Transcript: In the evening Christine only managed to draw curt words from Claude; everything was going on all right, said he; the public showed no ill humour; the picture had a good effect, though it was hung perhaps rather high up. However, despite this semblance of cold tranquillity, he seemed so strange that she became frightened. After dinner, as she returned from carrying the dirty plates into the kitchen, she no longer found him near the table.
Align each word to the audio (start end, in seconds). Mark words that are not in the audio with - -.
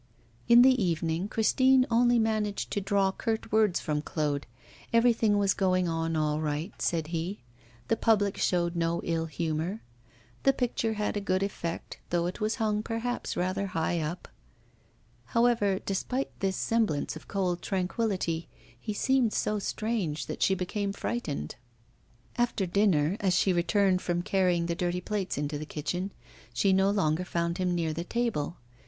In 0.47 0.63
the 0.63 0.83
evening 0.83 1.27
Christine 1.27 1.85
only 1.91 2.17
managed 2.17 2.71
to 2.71 2.81
draw 2.81 3.11
curt 3.11 3.51
words 3.51 3.79
from 3.79 4.01
Claude; 4.01 4.47
everything 4.91 5.37
was 5.37 5.53
going 5.53 5.87
on 5.87 6.15
all 6.15 6.41
right, 6.41 6.73
said 6.81 7.09
he; 7.09 7.43
the 7.87 7.95
public 7.95 8.35
showed 8.35 8.75
no 8.75 9.01
ill 9.03 9.27
humour; 9.27 9.83
the 10.41 10.53
picture 10.53 10.93
had 10.93 11.15
a 11.15 11.21
good 11.21 11.43
effect, 11.43 11.99
though 12.09 12.25
it 12.25 12.41
was 12.41 12.55
hung 12.55 12.81
perhaps 12.81 13.37
rather 13.37 13.67
high 13.77 13.99
up. 13.99 14.27
However, 15.37 15.77
despite 15.77 16.31
this 16.39 16.55
semblance 16.57 17.15
of 17.15 17.27
cold 17.27 17.61
tranquillity, 17.61 18.47
he 18.79 18.93
seemed 18.95 19.33
so 19.33 19.59
strange 19.59 20.25
that 20.25 20.41
she 20.41 20.55
became 20.55 20.93
frightened. 20.93 21.57
After 22.39 22.65
dinner, 22.65 23.17
as 23.19 23.35
she 23.35 23.53
returned 23.53 24.01
from 24.01 24.23
carrying 24.23 24.65
the 24.65 24.73
dirty 24.73 24.99
plates 24.99 25.37
into 25.37 25.59
the 25.59 25.63
kitchen, 25.67 26.09
she 26.55 26.73
no 26.73 26.89
longer 26.89 27.23
found 27.23 27.59
him 27.59 27.75
near 27.75 27.93
the 27.93 28.03
table. 28.03 28.57